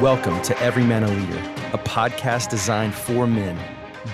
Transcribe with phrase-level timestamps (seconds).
[0.00, 1.38] Welcome to Every Man a Leader,
[1.74, 3.58] a podcast designed for men.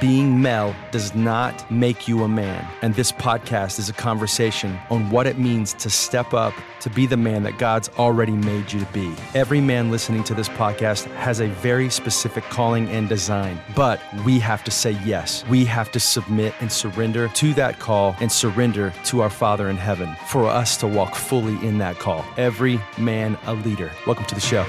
[0.00, 5.10] Being male does not make you a man, and this podcast is a conversation on
[5.10, 8.80] what it means to step up to be the man that God's already made you
[8.80, 9.14] to be.
[9.32, 14.40] Every man listening to this podcast has a very specific calling and design, but we
[14.40, 15.44] have to say yes.
[15.48, 19.76] We have to submit and surrender to that call and surrender to our Father in
[19.76, 22.24] heaven for us to walk fully in that call.
[22.36, 23.92] Every man a leader.
[24.04, 24.66] Welcome to the show.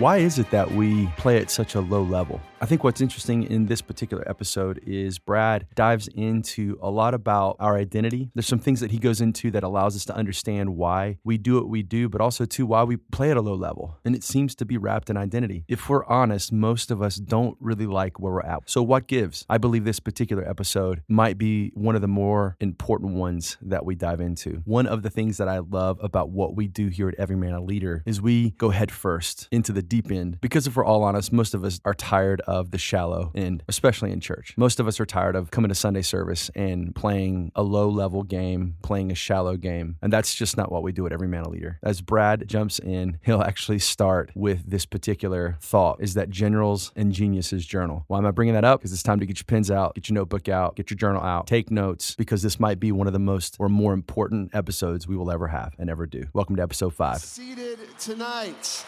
[0.00, 2.40] Why is it that we play at such a low level?
[2.62, 7.56] I think what's interesting in this particular episode is Brad dives into a lot about
[7.58, 8.30] our identity.
[8.34, 11.54] There's some things that he goes into that allows us to understand why we do
[11.54, 13.96] what we do, but also too why we play at a low level.
[14.04, 15.64] And it seems to be wrapped in identity.
[15.68, 18.68] If we're honest, most of us don't really like where we're at.
[18.68, 19.46] So what gives?
[19.48, 23.94] I believe this particular episode might be one of the more important ones that we
[23.94, 24.60] dive into.
[24.66, 27.54] One of the things that I love about what we do here at Every Man
[27.54, 31.04] a Leader is we go head first into the deep end because if we're all
[31.04, 34.54] honest, most of us are tired of the shallow end, especially in church.
[34.56, 38.24] Most of us are tired of coming to Sunday service and playing a low level
[38.24, 39.96] game, playing a shallow game.
[40.02, 41.78] And that's just not what we do at Every Man a Leader.
[41.82, 47.12] As Brad jumps in, he'll actually start with this particular thought is that generals and
[47.12, 48.04] geniuses journal.
[48.08, 48.80] Why am I bringing that up?
[48.80, 51.22] Because it's time to get your pens out, get your notebook out, get your journal
[51.22, 55.06] out, take notes, because this might be one of the most or more important episodes
[55.06, 56.24] we will ever have and ever do.
[56.32, 57.18] Welcome to episode five.
[57.20, 58.84] Seated tonight.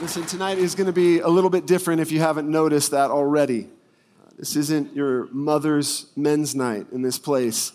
[0.00, 3.12] Listen, tonight is going to be a little bit different if you haven't noticed that
[3.12, 3.68] already.
[4.36, 7.70] This isn't your mother's men's night in this place.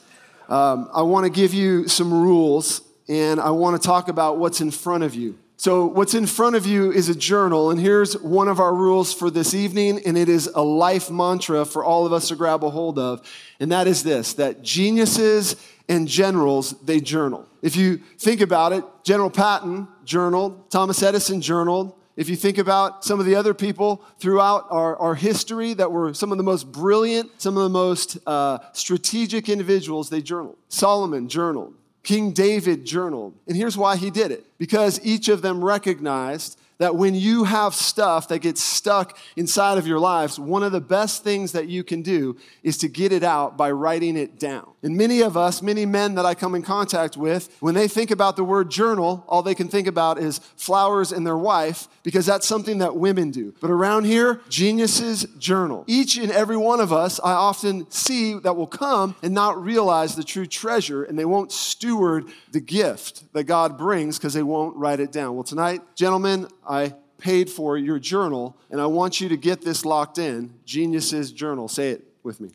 [0.49, 4.59] Um, I want to give you some rules and I want to talk about what's
[4.59, 5.39] in front of you.
[5.55, 9.13] So, what's in front of you is a journal, and here's one of our rules
[9.13, 12.63] for this evening, and it is a life mantra for all of us to grab
[12.63, 15.57] a hold of, and that is this that geniuses
[15.89, 17.45] and generals, they journal.
[17.61, 23.05] If you think about it, General Patton journaled, Thomas Edison journaled, if you think about
[23.05, 26.71] some of the other people throughout our, our history that were some of the most
[26.71, 30.57] brilliant, some of the most uh, strategic individuals, they journaled.
[30.67, 31.73] Solomon journaled.
[32.03, 33.35] King David journaled.
[33.47, 37.75] And here's why he did it because each of them recognized that when you have
[37.75, 41.83] stuff that gets stuck inside of your lives, one of the best things that you
[41.83, 44.65] can do is to get it out by writing it down.
[44.81, 48.11] And many of us, many men that I come in contact with, when they think
[48.11, 52.25] about the word journal, all they can think about is flowers and their wife because
[52.25, 53.53] that's something that women do.
[53.59, 55.83] But around here, geniuses journal.
[55.85, 60.15] Each and every one of us, I often see that will come and not realize
[60.15, 64.77] the true treasure and they won't steward the gift that God brings because they won't
[64.77, 65.35] write it down.
[65.35, 69.83] Well, tonight, gentlemen, I paid for your journal and I want you to get this
[69.83, 70.53] locked in.
[70.65, 71.67] Geniuses Journal.
[71.67, 72.51] Say it with me.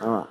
[0.00, 0.26] All right.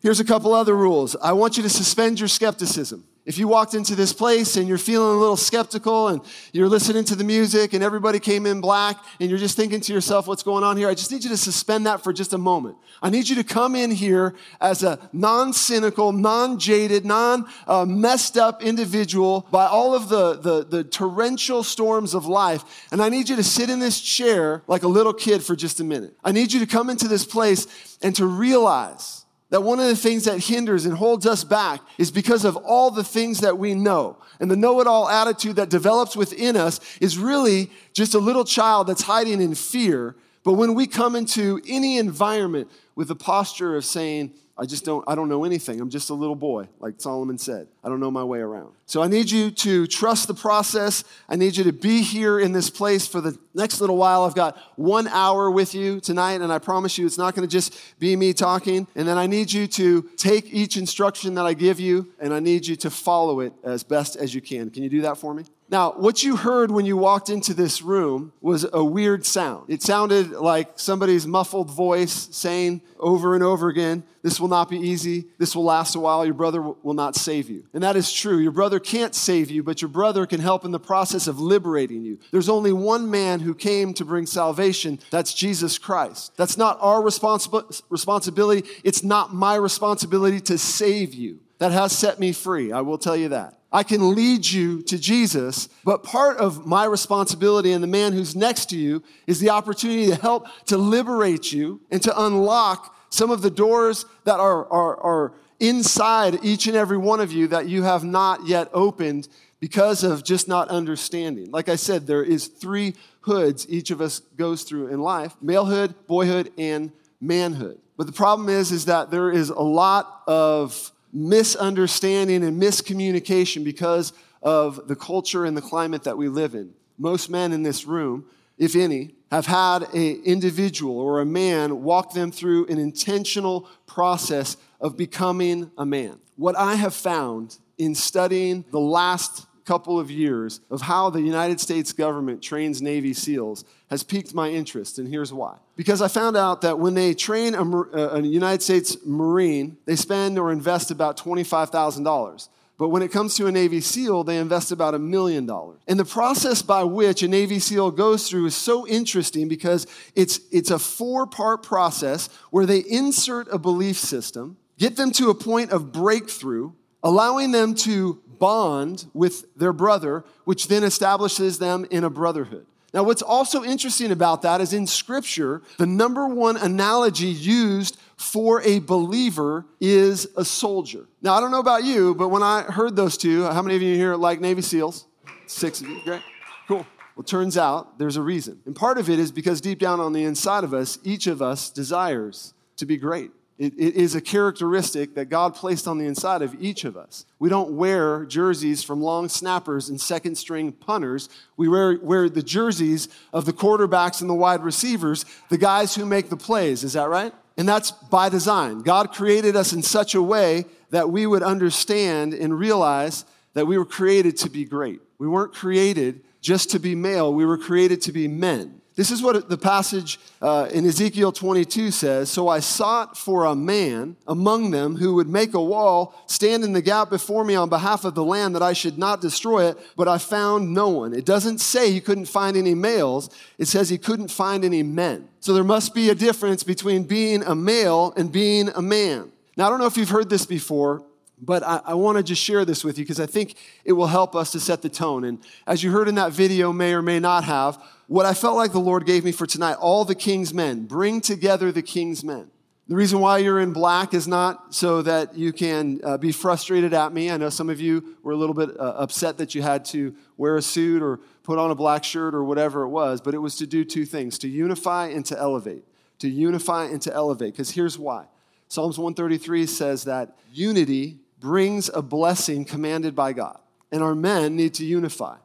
[0.00, 1.14] Here's a couple other rules.
[1.16, 3.04] I want you to suspend your skepticism.
[3.24, 6.20] If you walked into this place and you're feeling a little skeptical and
[6.52, 9.92] you're listening to the music and everybody came in black and you're just thinking to
[9.92, 10.88] yourself, what's going on here?
[10.88, 12.78] I just need you to suspend that for just a moment.
[13.00, 17.46] I need you to come in here as a non cynical, non jaded, non
[17.86, 22.88] messed up individual by all of the, the, the torrential storms of life.
[22.90, 25.78] And I need you to sit in this chair like a little kid for just
[25.78, 26.16] a minute.
[26.24, 27.68] I need you to come into this place
[28.02, 29.21] and to realize
[29.52, 32.90] that one of the things that hinders and holds us back is because of all
[32.90, 34.16] the things that we know.
[34.40, 38.46] And the know it all attitude that develops within us is really just a little
[38.46, 40.16] child that's hiding in fear.
[40.42, 45.02] But when we come into any environment with the posture of saying, I just don't,
[45.08, 45.80] I don't know anything.
[45.80, 47.68] I'm just a little boy, like Solomon said.
[47.82, 48.74] I don't know my way around.
[48.84, 51.04] So I need you to trust the process.
[51.28, 54.24] I need you to be here in this place for the next little while.
[54.24, 57.50] I've got one hour with you tonight, and I promise you it's not going to
[57.50, 58.86] just be me talking.
[58.94, 62.40] And then I need you to take each instruction that I give you, and I
[62.40, 64.68] need you to follow it as best as you can.
[64.68, 65.44] Can you do that for me?
[65.72, 69.70] Now, what you heard when you walked into this room was a weird sound.
[69.70, 74.76] It sounded like somebody's muffled voice saying over and over again, This will not be
[74.76, 75.28] easy.
[75.38, 76.26] This will last a while.
[76.26, 77.64] Your brother will not save you.
[77.72, 78.36] And that is true.
[78.36, 82.02] Your brother can't save you, but your brother can help in the process of liberating
[82.02, 82.18] you.
[82.32, 85.00] There's only one man who came to bring salvation.
[85.10, 86.36] That's Jesus Christ.
[86.36, 88.68] That's not our responsi- responsibility.
[88.84, 91.40] It's not my responsibility to save you.
[91.60, 92.72] That has set me free.
[92.72, 93.61] I will tell you that.
[93.72, 98.36] I can lead you to Jesus, but part of my responsibility and the man who's
[98.36, 103.30] next to you is the opportunity to help to liberate you and to unlock some
[103.30, 107.68] of the doors that are, are, are inside each and every one of you that
[107.68, 109.28] you have not yet opened
[109.60, 111.50] because of just not understanding.
[111.50, 115.94] Like I said, there is three hoods each of us goes through in life malehood,
[116.06, 117.78] boyhood, and manhood.
[117.96, 124.12] But the problem is, is that there is a lot of misunderstanding and miscommunication because
[124.42, 126.72] of the culture and the climate that we live in.
[126.98, 128.26] Most men in this room,
[128.58, 134.56] if any, have had an individual or a man walk them through an intentional process
[134.80, 136.18] of becoming a man.
[136.36, 141.60] What I have found in studying the last couple of years of how the United
[141.60, 145.58] States government trains Navy SEALs has piqued my interest, and here's why.
[145.76, 150.38] Because I found out that when they train a, a United States Marine, they spend
[150.38, 152.48] or invest about $25,000.
[152.78, 155.80] But when it comes to a Navy SEAL, they invest about a million dollars.
[155.86, 159.86] And the process by which a Navy SEAL goes through is so interesting because
[160.16, 165.30] it's, it's a four part process where they insert a belief system, get them to
[165.30, 166.72] a point of breakthrough,
[167.04, 172.66] allowing them to bond with their brother, which then establishes them in a brotherhood.
[172.92, 178.60] Now, what's also interesting about that is in Scripture, the number one analogy used for
[178.62, 181.06] a believer is a soldier.
[181.22, 183.82] Now, I don't know about you, but when I heard those two, how many of
[183.82, 185.06] you here like Navy SEALs?
[185.46, 186.22] Six of you, great,
[186.66, 186.84] cool.
[187.14, 188.60] Well, turns out there's a reason.
[188.66, 191.40] And part of it is because deep down on the inside of us, each of
[191.40, 193.30] us desires to be great.
[193.62, 197.26] It, it is a characteristic that God placed on the inside of each of us.
[197.38, 201.28] We don't wear jerseys from long snappers and second string punters.
[201.56, 206.04] We wear, wear the jerseys of the quarterbacks and the wide receivers, the guys who
[206.04, 206.82] make the plays.
[206.82, 207.32] Is that right?
[207.56, 208.80] And that's by design.
[208.80, 213.24] God created us in such a way that we would understand and realize
[213.54, 215.00] that we were created to be great.
[215.18, 218.81] We weren't created just to be male, we were created to be men.
[218.94, 222.30] This is what the passage uh, in Ezekiel 22 says.
[222.30, 226.74] So I sought for a man among them who would make a wall, stand in
[226.74, 229.78] the gap before me on behalf of the land that I should not destroy it,
[229.96, 231.14] but I found no one.
[231.14, 235.28] It doesn't say he couldn't find any males, it says he couldn't find any men.
[235.40, 239.32] So there must be a difference between being a male and being a man.
[239.56, 241.02] Now, I don't know if you've heard this before,
[241.42, 244.06] but I, I want to just share this with you because I think it will
[244.06, 245.24] help us to set the tone.
[245.24, 248.56] And as you heard in that video, may or may not have, what I felt
[248.56, 252.22] like the Lord gave me for tonight, all the king's men, bring together the king's
[252.22, 252.50] men.
[252.86, 256.92] The reason why you're in black is not so that you can uh, be frustrated
[256.92, 257.30] at me.
[257.30, 260.14] I know some of you were a little bit uh, upset that you had to
[260.36, 263.38] wear a suit or put on a black shirt or whatever it was, but it
[263.38, 265.84] was to do two things to unify and to elevate.
[266.18, 267.54] To unify and to elevate.
[267.54, 268.26] Because here's why
[268.68, 273.58] Psalms 133 says that unity brings a blessing commanded by God.
[273.90, 275.36] And our men need to unify.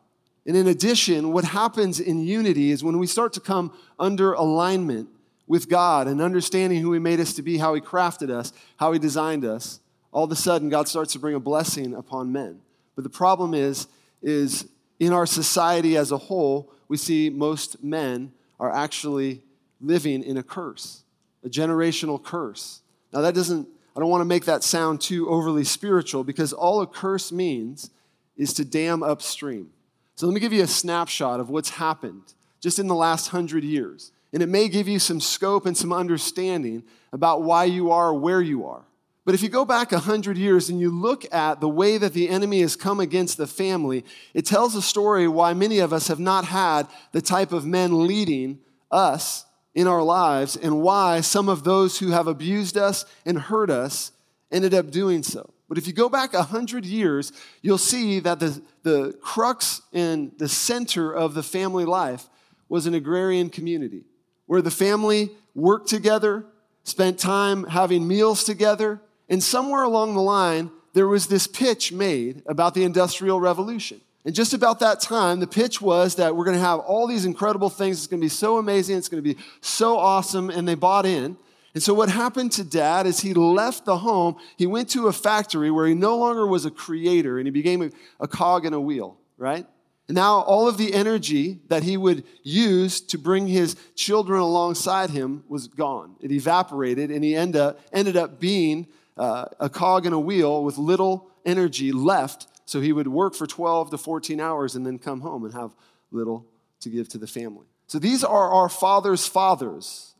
[0.47, 5.09] And in addition, what happens in unity is when we start to come under alignment
[5.45, 8.93] with God and understanding who He made us to be, how He crafted us, how
[8.93, 9.81] He designed us,
[10.13, 12.61] all of a sudden God starts to bring a blessing upon men.
[12.95, 13.87] But the problem is,
[14.23, 14.67] is
[14.99, 19.43] in our society as a whole, we see most men are actually
[19.81, 21.03] living in a curse,
[21.43, 22.81] a generational curse.
[23.13, 26.81] Now that doesn't I don't want to make that sound too overly spiritual because all
[26.81, 27.89] a curse means
[28.37, 29.71] is to dam upstream.
[30.17, 33.63] So let me give you a snapshot of what's happened just in the last hundred
[33.63, 34.11] years.
[34.33, 36.83] And it may give you some scope and some understanding
[37.13, 38.83] about why you are where you are.
[39.25, 42.13] But if you go back a hundred years and you look at the way that
[42.13, 44.03] the enemy has come against the family,
[44.33, 48.07] it tells a story why many of us have not had the type of men
[48.07, 48.57] leading
[48.89, 53.69] us in our lives and why some of those who have abused us and hurt
[53.69, 54.11] us
[54.51, 55.53] ended up doing so.
[55.69, 57.31] But if you go back 100 years,
[57.61, 62.29] you'll see that the, the crux and the center of the family life
[62.69, 64.05] was an agrarian community
[64.45, 66.45] where the family worked together,
[66.83, 72.43] spent time having meals together, and somewhere along the line, there was this pitch made
[72.47, 74.01] about the Industrial Revolution.
[74.25, 77.25] And just about that time, the pitch was that we're going to have all these
[77.25, 77.97] incredible things.
[77.97, 78.97] It's going to be so amazing.
[78.97, 80.49] It's going to be so awesome.
[80.49, 81.37] And they bought in.
[81.77, 84.37] And so, what happened to dad is he left the home.
[84.57, 87.83] He went to a factory where he no longer was a creator and he became
[87.83, 89.63] a, a cog in a wheel, right?
[90.07, 95.11] And now, all of the energy that he would use to bring his children alongside
[95.11, 96.15] him was gone.
[96.19, 100.63] It evaporated, and he end up, ended up being uh, a cog in a wheel
[100.63, 104.97] with little energy left so he would work for 12 to 14 hours and then
[104.97, 105.75] come home and have
[106.09, 106.43] little
[106.79, 107.67] to give to the family.
[107.85, 110.15] So these are our father's fathers,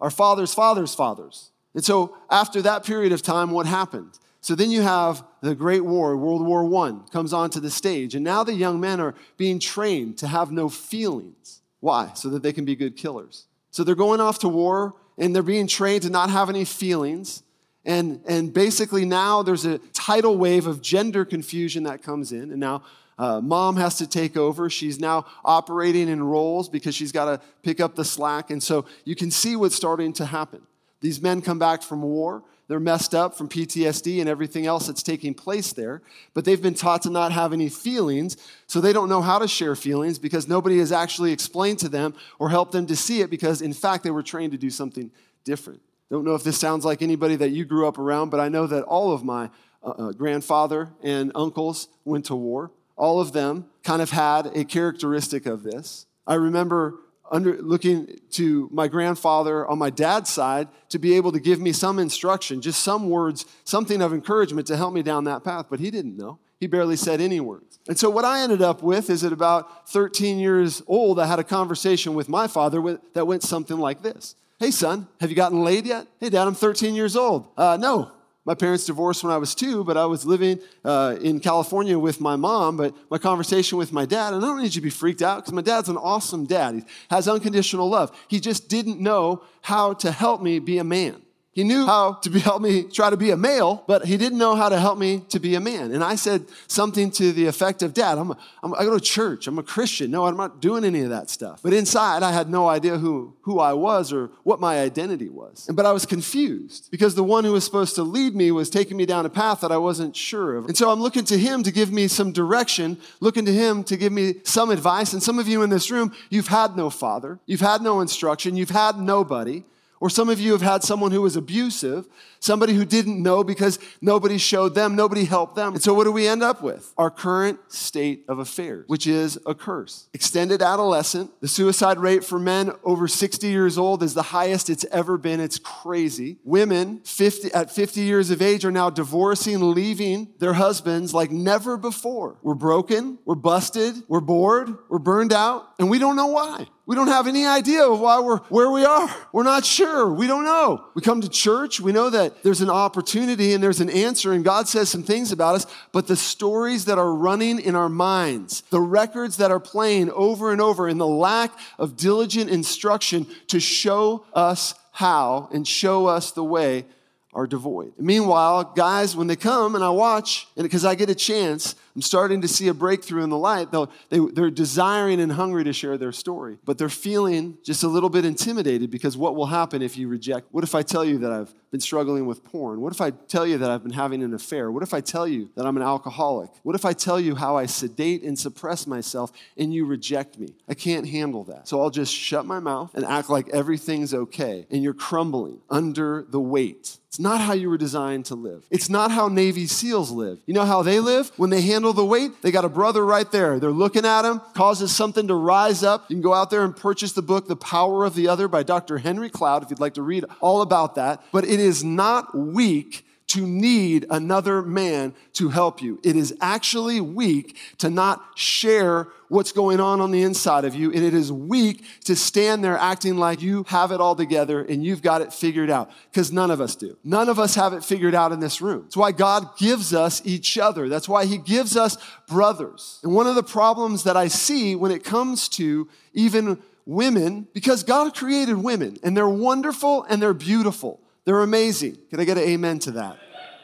[0.00, 1.50] our father's father's fathers.
[1.74, 4.18] And so after that period of time, what happened?
[4.40, 8.14] So then you have the Great War, World War I, comes onto the stage.
[8.14, 11.60] And now the young men are being trained to have no feelings.
[11.80, 12.12] Why?
[12.14, 13.46] So that they can be good killers.
[13.70, 17.42] So they're going off to war and they're being trained to not have any feelings.
[17.84, 22.50] And, and basically, now there's a tidal wave of gender confusion that comes in.
[22.50, 22.82] And now
[23.20, 24.70] uh, mom has to take over.
[24.70, 28.48] She's now operating in roles because she's got to pick up the slack.
[28.48, 30.62] And so you can see what's starting to happen.
[31.02, 32.42] These men come back from war.
[32.66, 36.00] They're messed up from PTSD and everything else that's taking place there,
[36.32, 38.36] but they've been taught to not have any feelings,
[38.66, 42.14] so they don't know how to share feelings because nobody has actually explained to them
[42.38, 45.10] or helped them to see it because, in fact, they were trained to do something
[45.44, 45.82] different.
[46.10, 48.66] Don't know if this sounds like anybody that you grew up around, but I know
[48.68, 49.50] that all of my
[49.82, 52.70] uh, uh grandfather and uncles went to war.
[53.00, 56.04] All of them kind of had a characteristic of this.
[56.26, 56.98] I remember
[57.30, 61.72] under, looking to my grandfather on my dad's side to be able to give me
[61.72, 65.80] some instruction, just some words, something of encouragement to help me down that path, but
[65.80, 66.38] he didn't know.
[66.58, 67.78] He barely said any words.
[67.88, 71.38] And so, what I ended up with is at about 13 years old, I had
[71.38, 75.36] a conversation with my father with, that went something like this Hey, son, have you
[75.36, 76.06] gotten laid yet?
[76.18, 77.48] Hey, dad, I'm 13 years old.
[77.56, 78.12] Uh, no,
[78.46, 82.20] my parents divorced when I was two, but I was living uh, in California with
[82.20, 82.76] my mom.
[82.76, 85.38] But my conversation with my dad, and I don't need you to be freaked out
[85.38, 86.74] because my dad's an awesome dad.
[86.74, 88.16] He has unconditional love.
[88.28, 91.22] He just didn't know how to help me be a man.
[91.52, 94.38] He knew how to be, help me try to be a male, but he didn't
[94.38, 95.90] know how to help me to be a man.
[95.90, 99.04] And I said something to the effect of, Dad, I'm a, I'm, I go to
[99.04, 99.48] church.
[99.48, 100.12] I'm a Christian.
[100.12, 101.60] No, I'm not doing any of that stuff.
[101.60, 105.68] But inside, I had no idea who, who I was or what my identity was.
[105.72, 108.96] But I was confused because the one who was supposed to lead me was taking
[108.96, 110.66] me down a path that I wasn't sure of.
[110.66, 113.96] And so I'm looking to him to give me some direction, looking to him to
[113.96, 115.12] give me some advice.
[115.12, 118.56] And some of you in this room, you've had no father, you've had no instruction,
[118.56, 119.64] you've had nobody.
[120.00, 122.08] Or some of you have had someone who was abusive,
[122.40, 125.74] somebody who didn't know because nobody showed them, nobody helped them.
[125.74, 126.92] And so what do we end up with?
[126.98, 130.08] Our current state of affairs, which is a curse.
[130.12, 134.84] Extended adolescent, the suicide rate for men over 60 years old is the highest it's
[134.90, 135.40] ever been.
[135.40, 136.38] It's crazy.
[136.44, 141.76] Women 50, at 50 years of age are now divorcing, leaving their husbands like never
[141.76, 142.38] before.
[142.42, 146.66] We're broken, we're busted, we're bored, we're burned out, and we don't know why.
[146.90, 149.08] We don't have any idea of why we're where we are.
[149.32, 150.12] We're not sure.
[150.12, 150.86] We don't know.
[150.94, 151.80] We come to church.
[151.80, 155.32] We know that there's an opportunity and there's an answer, and God says some things
[155.32, 159.60] about us, but the stories that are running in our minds, the records that are
[159.60, 165.66] playing over and over, and the lack of diligent instruction to show us how and
[165.66, 166.84] show us the way
[167.32, 167.92] are devoid.
[167.96, 172.02] Meanwhile, guys, when they come and I watch, and because I get a chance, I'm
[172.02, 173.68] starting to see a breakthrough in the light.
[173.70, 178.10] They, they're desiring and hungry to share their story, but they're feeling just a little
[178.10, 180.48] bit intimidated because what will happen if you reject?
[180.50, 182.80] What if I tell you that I've been struggling with porn?
[182.80, 184.70] What if I tell you that I've been having an affair?
[184.70, 186.50] What if I tell you that I'm an alcoholic?
[186.62, 190.54] What if I tell you how I sedate and suppress myself and you reject me?
[190.68, 191.68] I can't handle that.
[191.68, 196.26] So I'll just shut my mouth and act like everything's okay, and you're crumbling under
[196.28, 196.98] the weight.
[197.10, 198.64] It's not how you were designed to live.
[198.70, 200.38] It's not how Navy SEALs live.
[200.46, 201.32] You know how they live?
[201.36, 203.58] When they handle the weight, they got a brother right there.
[203.58, 206.08] They're looking at him, causes something to rise up.
[206.08, 208.62] You can go out there and purchase the book, The Power of the Other by
[208.62, 208.98] Dr.
[208.98, 211.20] Henry Cloud, if you'd like to read all about that.
[211.32, 216.00] But it is not weak to need another man to help you.
[216.02, 220.90] It is actually weak to not share what's going on on the inside of you.
[220.92, 224.84] And it is weak to stand there acting like you have it all together and
[224.84, 225.92] you've got it figured out.
[226.10, 226.96] Because none of us do.
[227.04, 228.82] None of us have it figured out in this room.
[228.82, 230.88] That's why God gives us each other.
[230.88, 232.98] That's why He gives us brothers.
[233.04, 237.84] And one of the problems that I see when it comes to even women, because
[237.84, 241.00] God created women and they're wonderful and they're beautiful.
[241.24, 241.98] They're amazing.
[242.10, 243.18] Can I get an amen to that?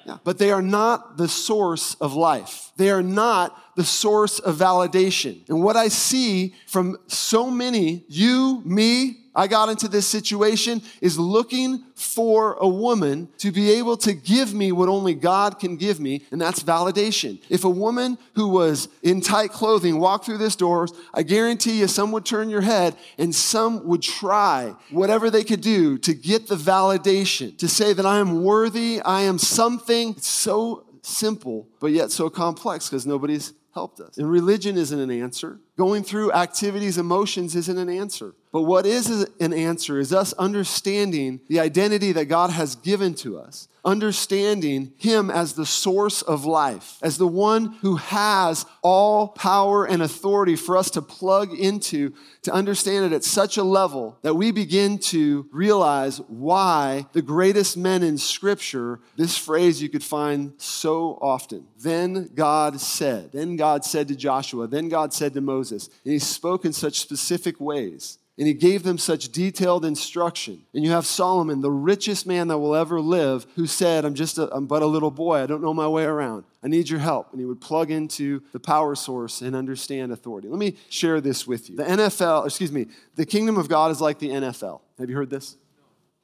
[0.07, 0.19] Yeah.
[0.23, 2.71] But they are not the source of life.
[2.77, 5.49] They are not the source of validation.
[5.49, 11.19] And what I see from so many, you, me, I got into this situation is
[11.19, 16.01] looking for a woman to be able to give me what only God can give
[16.01, 17.41] me, and that's validation.
[17.51, 21.87] If a woman who was in tight clothing walked through this door, I guarantee you
[21.87, 26.49] some would turn your head and some would try whatever they could do to get
[26.49, 30.11] the validation, to say that I am worthy, I am something.
[30.17, 34.17] It's so simple, but yet so complex because nobody's helped us.
[34.17, 35.61] And religion isn't an answer.
[35.77, 38.35] Going through activities, emotions isn't an answer.
[38.57, 43.39] But what is an answer is us understanding the identity that God has given to
[43.39, 49.85] us, understanding Him as the source of life, as the one who has all power
[49.85, 54.35] and authority for us to plug into, to understand it at such a level that
[54.35, 60.55] we begin to realize why the greatest men in Scripture, this phrase you could find
[60.57, 61.67] so often.
[61.79, 66.13] Then God said, then God said to Joshua, then God said to Moses, Moses, and
[66.13, 68.19] he spoke in such specific ways.
[68.39, 70.67] And he gave them such detailed instruction.
[70.75, 74.37] And you have Solomon, the richest man that will ever live, who said, I'm just
[74.37, 75.39] a, I'm but a little boy.
[75.39, 76.45] I don't know my way around.
[76.63, 77.33] I need your help.
[77.33, 80.49] And he would plug into the power source and understand authority.
[80.49, 81.77] Let me share this with you.
[81.77, 84.83] The NFL, excuse me, the kingdom of God is like the NFL.
[84.99, 85.57] Have you heard this?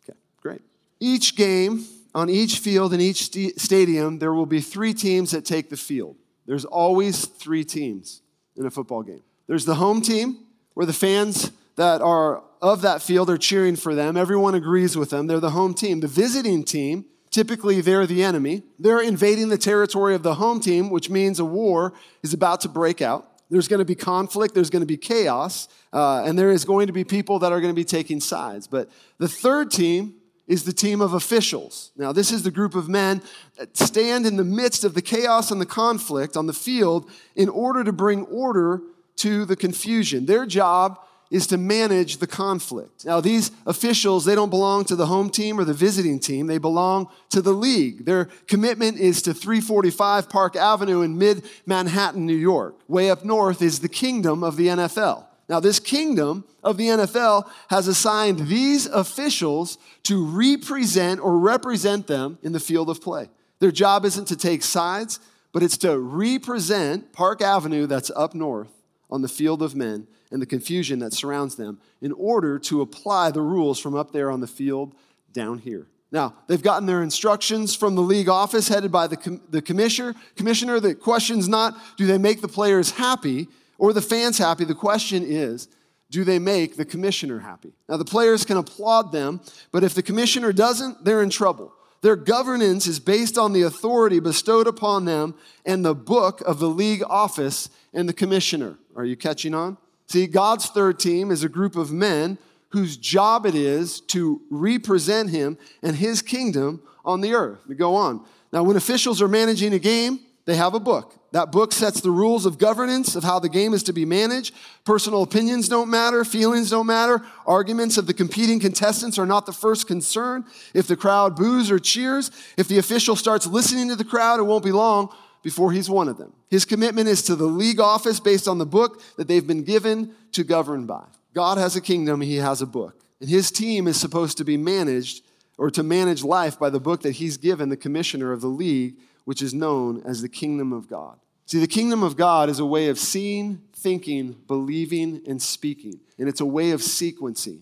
[0.05, 0.61] Okay, great.
[1.01, 5.47] Each game on each field in each st- stadium, there will be three teams that
[5.47, 6.17] take the field.
[6.45, 8.21] There's always three teams
[8.57, 9.23] in a football game.
[9.47, 10.39] There's the home team,
[10.75, 14.17] where the fans that are of that field are cheering for them.
[14.17, 15.27] Everyone agrees with them.
[15.27, 16.01] They're the home team.
[16.01, 18.63] The visiting team, typically they're the enemy.
[18.79, 22.69] They're invading the territory of the home team, which means a war is about to
[22.69, 23.29] break out.
[23.51, 26.87] There's going to be conflict, there's going to be chaos, uh, and there is going
[26.87, 28.67] to be people that are going to be taking sides.
[28.67, 30.15] But the third team
[30.47, 31.91] is the team of officials.
[31.97, 33.21] Now, this is the group of men
[33.59, 37.49] that stand in the midst of the chaos and the conflict on the field in
[37.49, 38.81] order to bring order
[39.17, 40.27] to the confusion.
[40.27, 40.99] Their job
[41.33, 43.07] is to manage the conflict.
[43.07, 46.47] Now, these officials, they don't belong to the home team or the visiting team.
[46.47, 48.05] They belong to the league.
[48.05, 52.79] Their commitment is to 345 Park Avenue in mid Manhattan, New York.
[52.87, 55.25] Way up north is the kingdom of the NFL.
[55.49, 62.39] Now, this kingdom of the NFL has assigned these officials to represent or represent them
[62.43, 63.31] in the field of play.
[63.59, 65.19] Their job isn't to take sides,
[65.51, 68.69] but it's to represent Park Avenue that's up north
[69.13, 73.31] on the field of men and the confusion that surrounds them in order to apply
[73.31, 74.95] the rules from up there on the field
[75.33, 75.87] down here.
[76.11, 80.15] Now, they've gotten their instructions from the league office headed by the, com- the commissioner.
[80.35, 84.65] Commissioner, the question's not do they make the players happy or the fans happy?
[84.65, 85.69] The question is,
[86.11, 87.73] do they make the commissioner happy?
[87.89, 89.43] Now, the players can applaud them,
[89.73, 91.73] but if the commissioner doesn't, they're in trouble.
[92.03, 96.69] Their governance is based on the authority bestowed upon them and the book of the
[96.69, 98.77] league office and the commissioner.
[98.97, 99.79] Are you catching on?
[100.09, 102.39] See, God's third team is a group of men
[102.71, 107.61] whose job it is to represent him and his kingdom on the earth.
[107.69, 108.25] We go on.
[108.53, 111.15] Now, when officials are managing a game, they have a book.
[111.33, 114.55] That book sets the rules of governance of how the game is to be managed.
[114.85, 117.23] Personal opinions don't matter, feelings don't matter.
[117.47, 120.45] Arguments of the competing contestants are not the first concern.
[120.75, 124.45] If the crowd boos or cheers, if the official starts listening to the crowd, it
[124.45, 126.33] won't be long before he's one of them.
[126.51, 130.15] His commitment is to the league office based on the book that they've been given
[130.33, 131.05] to govern by.
[131.35, 133.01] God has a kingdom, he has a book.
[133.21, 135.25] And his team is supposed to be managed
[135.57, 138.97] or to manage life by the book that he's given the commissioner of the league,
[139.25, 141.19] which is known as the kingdom of God.
[141.47, 146.01] See, the kingdom of God is a way of seeing, thinking, believing, and speaking.
[146.19, 147.61] And it's a way of sequencing.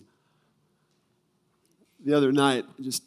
[2.03, 3.03] The other night, I just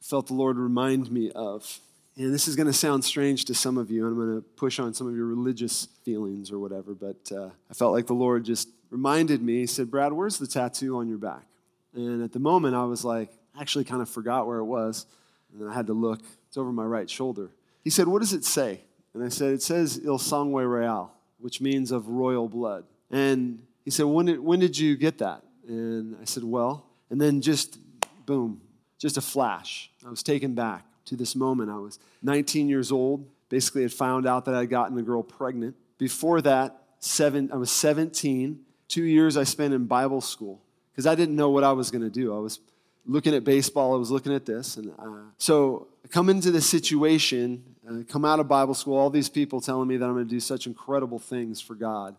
[0.00, 1.80] felt the Lord remind me of
[2.16, 4.42] and this is going to sound strange to some of you, and I'm going to
[4.42, 8.14] push on some of your religious feelings or whatever, but uh, I felt like the
[8.14, 9.58] Lord just reminded me.
[9.58, 11.44] He said, Brad, where's the tattoo on your back?
[11.92, 15.06] And at the moment, I was like, I actually kind of forgot where it was.
[15.52, 16.20] And then I had to look.
[16.46, 17.50] It's over my right shoulder.
[17.84, 18.80] He said, What does it say?
[19.12, 22.84] And I said, It says Il Sangue Real, which means of royal blood.
[23.10, 25.42] And he said, when did, when did you get that?
[25.68, 27.78] And I said, Well, and then just
[28.26, 28.60] boom,
[28.98, 29.90] just a flash.
[30.04, 31.70] I was taken back to this moment.
[31.70, 35.76] I was 19 years old, basically had found out that I'd gotten a girl pregnant.
[35.98, 38.60] Before that, seven, I was 17.
[38.88, 42.02] Two years I spent in Bible school because I didn't know what I was going
[42.02, 42.34] to do.
[42.34, 42.60] I was
[43.06, 44.76] looking at baseball, I was looking at this.
[44.76, 45.04] And uh,
[45.38, 49.60] so I come into this situation, uh, come out of Bible school, all these people
[49.60, 52.16] telling me that I'm going to do such incredible things for God.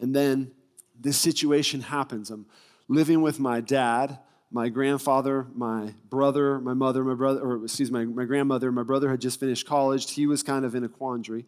[0.00, 0.52] And then
[0.98, 2.30] this situation happens.
[2.30, 2.46] I'm
[2.88, 4.18] living with my dad
[4.52, 8.82] my grandfather, my brother, my mother, my brother, or excuse me, my, my grandmother, my
[8.82, 10.12] brother had just finished college.
[10.12, 11.46] He was kind of in a quandary,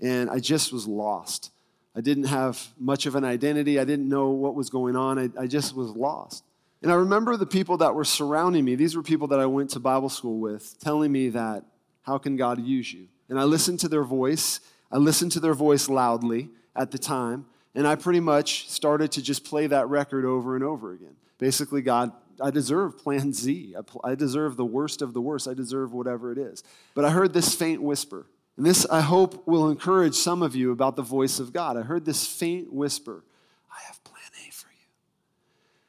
[0.00, 1.50] and I just was lost.
[1.96, 3.78] I didn't have much of an identity.
[3.78, 5.18] I didn't know what was going on.
[5.18, 6.44] I, I just was lost.
[6.82, 8.74] And I remember the people that were surrounding me.
[8.74, 11.64] These were people that I went to Bible school with, telling me that,
[12.02, 13.08] how can God use you?
[13.28, 14.60] And I listened to their voice.
[14.90, 17.46] I listened to their voice loudly at the time.
[17.74, 21.16] And I pretty much started to just play that record over and over again.
[21.38, 23.74] Basically, God, I deserve plan Z.
[24.04, 25.48] I deserve the worst of the worst.
[25.48, 26.62] I deserve whatever it is.
[26.94, 28.26] But I heard this faint whisper.
[28.56, 31.76] And this, I hope, will encourage some of you about the voice of God.
[31.76, 33.24] I heard this faint whisper
[33.70, 34.86] I have plan A for you.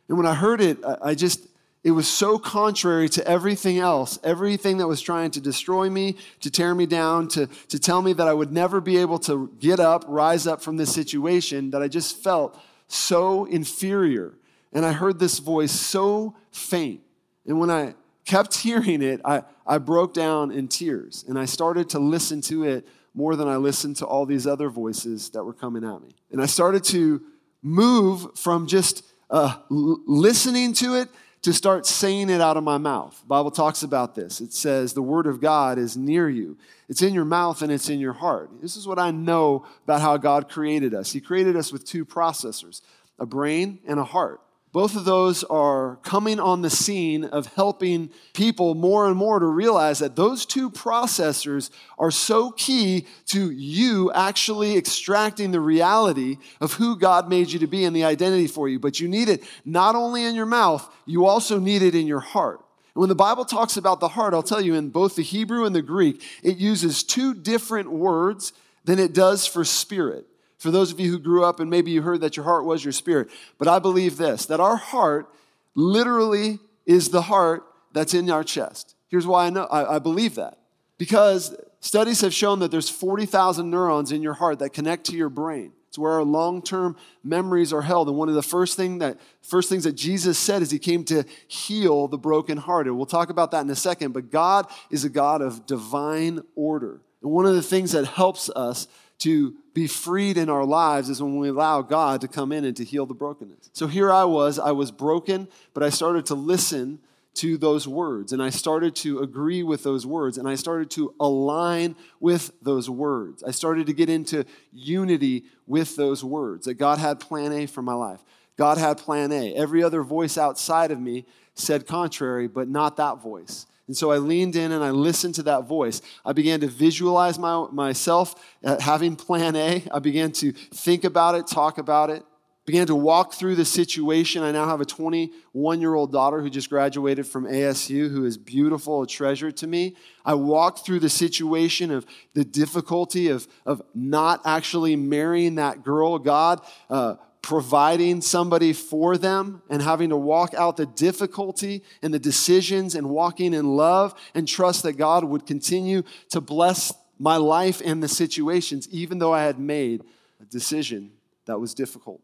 [0.08, 1.46] And when I heard it, I just,
[1.84, 6.50] it was so contrary to everything else, everything that was trying to destroy me, to
[6.50, 9.82] tear me down, to, to tell me that I would never be able to get
[9.82, 14.38] up, rise up from this situation, that I just felt so inferior
[14.74, 17.02] and I heard this voice so faint.
[17.46, 21.24] And when I kept hearing it, I, I broke down in tears.
[21.28, 24.70] And I started to listen to it more than I listened to all these other
[24.70, 26.16] voices that were coming at me.
[26.32, 27.22] And I started to
[27.62, 31.10] move from just uh, l- listening to it
[31.44, 33.20] to start saying it out of my mouth.
[33.22, 34.40] The Bible talks about this.
[34.40, 36.58] It says the word of God is near you.
[36.88, 38.50] It's in your mouth and it's in your heart.
[38.62, 41.12] This is what I know about how God created us.
[41.12, 42.82] He created us with two processors,
[43.20, 44.40] a brain and a heart.
[44.74, 49.46] Both of those are coming on the scene of helping people more and more to
[49.46, 56.74] realize that those two processors are so key to you actually extracting the reality of
[56.74, 58.80] who God made you to be and the identity for you.
[58.80, 62.20] But you need it not only in your mouth, you also need it in your
[62.20, 62.60] heart.
[62.96, 65.66] And when the Bible talks about the heart, I'll tell you in both the Hebrew
[65.66, 68.54] and the Greek, it uses two different words
[68.86, 70.26] than it does for spirit.
[70.64, 72.86] For those of you who grew up and maybe you heard that your heart was
[72.86, 75.28] your spirit, but I believe this that our heart
[75.76, 78.96] literally is the heart that's in our chest.
[79.10, 80.60] Here's why I know I, I believe that.
[80.98, 85.28] Because studies have shown that there's 40,000 neurons in your heart that connect to your
[85.28, 85.74] brain.
[85.90, 86.96] It's where our long-term
[87.26, 88.08] memories are held.
[88.08, 91.04] And one of the first thing that first things that Jesus said is he came
[91.06, 92.94] to heal the brokenhearted.
[92.94, 97.02] We'll talk about that in a second, but God is a God of divine order.
[97.22, 98.88] And one of the things that helps us
[99.20, 102.76] to be freed in our lives is when we allow God to come in and
[102.78, 103.70] to heal the brokenness.
[103.74, 107.00] So here I was, I was broken, but I started to listen
[107.36, 111.16] to those words and I started to agree with those words and I started to
[111.20, 113.44] align with those words.
[113.44, 117.82] I started to get into unity with those words that God had plan A for
[117.82, 118.24] my life.
[118.56, 119.56] God had plan A.
[119.56, 123.66] Every other voice outside of me said contrary, but not that voice.
[123.88, 126.02] And so I leaned in and I listened to that voice.
[126.26, 129.84] I began to visualize my, myself uh, having plan A.
[129.92, 132.24] I began to think about it, talk about it,
[132.66, 134.42] began to walk through the situation.
[134.42, 138.38] I now have a 21 year old daughter who just graduated from ASU, who is
[138.38, 139.98] beautiful, a treasure to me.
[140.24, 146.18] I walked through the situation of the difficulty of, of not actually marrying that girl.
[146.20, 152.18] God, uh, providing somebody for them and having to walk out the difficulty and the
[152.18, 157.82] decisions and walking in love and trust that God would continue to bless my life
[157.84, 160.04] and the situations, even though I had made
[160.42, 161.12] a decision
[161.46, 162.22] that was difficult,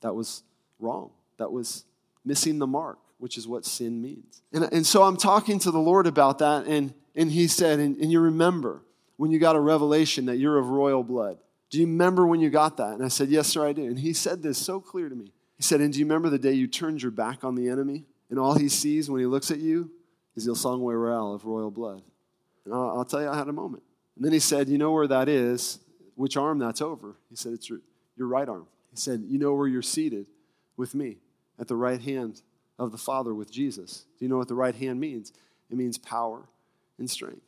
[0.00, 0.44] that was
[0.78, 1.84] wrong, that was
[2.24, 4.42] missing the mark, which is what sin means.
[4.52, 7.96] And, and so I'm talking to the Lord about that, and, and He said, and,
[7.96, 8.82] and you remember
[9.16, 11.38] when you got a revelation that you're of royal blood.
[11.72, 12.92] Do you remember when you got that?
[12.92, 13.86] And I said, Yes, sir, I do.
[13.86, 15.32] And he said this so clear to me.
[15.56, 18.04] He said, And do you remember the day you turned your back on the enemy?
[18.28, 19.90] And all he sees when he looks at you
[20.36, 22.02] is Il Sangue Real of royal blood.
[22.66, 23.82] And I'll, I'll, tell you, I had a moment.
[24.16, 25.78] And then he said, You know where that is?
[26.14, 27.16] Which arm that's over?
[27.30, 27.80] He said, It's your,
[28.18, 28.66] your right arm.
[28.90, 30.26] He said, You know where you're seated
[30.76, 31.16] with me
[31.58, 32.42] at the right hand
[32.78, 34.04] of the Father with Jesus.
[34.18, 35.32] Do you know what the right hand means?
[35.70, 36.42] It means power
[36.98, 37.40] and strength.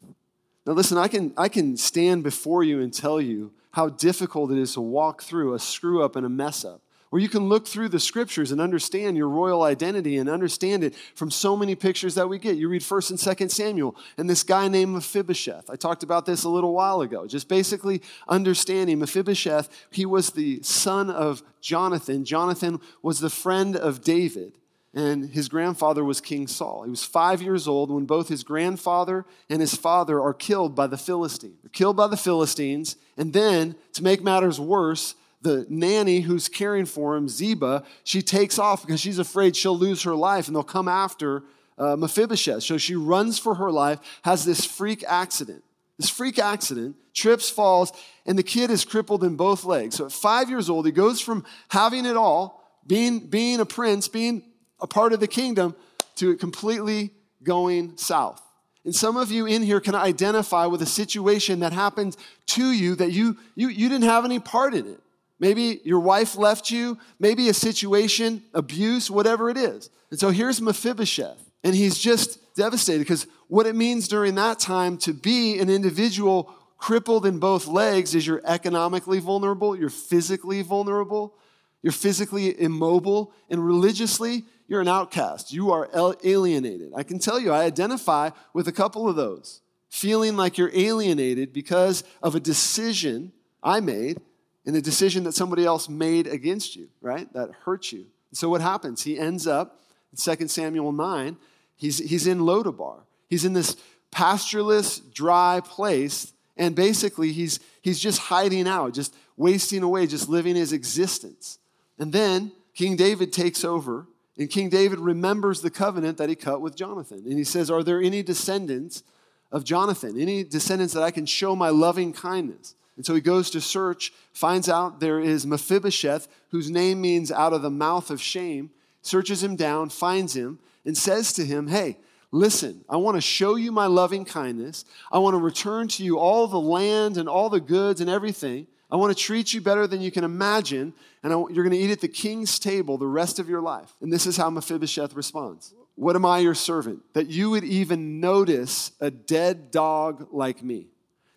[0.66, 4.58] Now, listen, I can, I can stand before you and tell you how difficult it
[4.58, 6.80] is to walk through a screw up and a mess up.
[7.10, 10.96] Or you can look through the scriptures and understand your royal identity and understand it
[11.14, 12.56] from so many pictures that we get.
[12.56, 15.70] You read 1st and 2nd Samuel and this guy named Mephibosheth.
[15.70, 17.28] I talked about this a little while ago.
[17.28, 22.24] Just basically understanding Mephibosheth, he was the son of Jonathan.
[22.24, 24.58] Jonathan was the friend of David
[24.94, 26.84] and his grandfather was King Saul.
[26.84, 30.86] He was five years old when both his grandfather and his father are killed by
[30.86, 31.58] the Philistines.
[31.62, 36.86] They're killed by the Philistines, and then, to make matters worse, the nanny who's caring
[36.86, 40.62] for him, Ziba, she takes off because she's afraid she'll lose her life and they'll
[40.62, 41.42] come after
[41.76, 42.62] uh, Mephibosheth.
[42.62, 45.62] So she runs for her life, has this freak accident.
[45.98, 47.92] This freak accident, trips, falls,
[48.26, 49.96] and the kid is crippled in both legs.
[49.96, 54.08] So at five years old, he goes from having it all, being, being a prince,
[54.08, 54.42] being
[54.80, 55.74] a part of the kingdom
[56.16, 57.10] to it completely
[57.42, 58.40] going south.
[58.84, 62.16] And some of you in here can identify with a situation that happened
[62.48, 65.00] to you that you, you, you didn't have any part in it.
[65.40, 69.90] Maybe your wife left you, maybe a situation, abuse, whatever it is.
[70.10, 74.96] And so here's Mephibosheth, and he's just devastated because what it means during that time
[74.98, 81.34] to be an individual crippled in both legs is you're economically vulnerable, you're physically vulnerable,
[81.82, 85.52] you're physically immobile, and religiously, you're an outcast.
[85.52, 85.88] You are
[86.24, 86.92] alienated.
[86.96, 89.60] I can tell you, I identify with a couple of those.
[89.90, 94.20] Feeling like you're alienated because of a decision I made
[94.66, 97.30] and a decision that somebody else made against you, right?
[97.32, 98.06] That hurt you.
[98.32, 99.02] So what happens?
[99.02, 99.80] He ends up
[100.12, 101.36] in 2 Samuel 9,
[101.76, 103.00] he's, he's in Lodabar.
[103.28, 103.76] He's in this
[104.10, 110.54] pastureless, dry place, and basically he's, he's just hiding out, just wasting away, just living
[110.54, 111.58] his existence.
[111.98, 116.60] And then King David takes over and King David remembers the covenant that he cut
[116.60, 117.22] with Jonathan.
[117.26, 119.04] And he says, Are there any descendants
[119.52, 120.20] of Jonathan?
[120.20, 122.74] Any descendants that I can show my loving kindness?
[122.96, 127.52] And so he goes to search, finds out there is Mephibosheth, whose name means out
[127.52, 128.70] of the mouth of shame,
[129.02, 131.98] searches him down, finds him, and says to him, Hey,
[132.32, 134.84] listen, I want to show you my loving kindness.
[135.12, 138.66] I want to return to you all the land and all the goods and everything.
[138.90, 140.92] I want to treat you better than you can imagine,
[141.22, 143.94] and I, you're going to eat at the king's table the rest of your life.
[144.00, 148.20] And this is how Mephibosheth responds What am I, your servant, that you would even
[148.20, 150.86] notice a dead dog like me?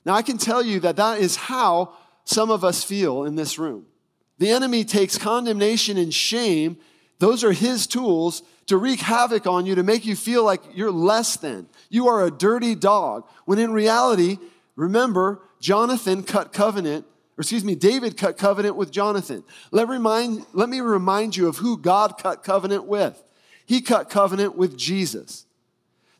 [0.05, 3.57] Now, I can tell you that that is how some of us feel in this
[3.57, 3.85] room.
[4.37, 6.77] The enemy takes condemnation and shame,
[7.19, 10.91] those are his tools to wreak havoc on you, to make you feel like you're
[10.91, 11.67] less than.
[11.89, 13.27] You are a dirty dog.
[13.45, 14.37] When in reality,
[14.75, 17.05] remember, Jonathan cut covenant,
[17.37, 19.43] or excuse me, David cut covenant with Jonathan.
[19.71, 23.23] Let, remind, let me remind you of who God cut covenant with.
[23.65, 25.45] He cut covenant with Jesus.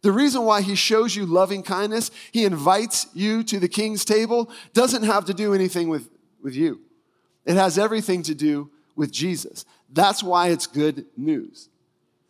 [0.03, 4.51] The reason why he shows you loving kindness, he invites you to the king's table,
[4.73, 6.07] doesn't have to do anything with,
[6.43, 6.81] with you.
[7.45, 9.65] It has everything to do with Jesus.
[9.91, 11.69] That's why it's good news.